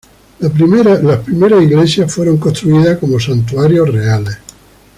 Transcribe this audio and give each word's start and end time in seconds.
Las 0.39 0.51
primeras 0.53 1.61
iglesias 1.63 2.11
fueron 2.11 2.39
construidas 2.39 2.97
como 2.97 3.19
santuarios 3.19 3.87
reales. 3.93 4.35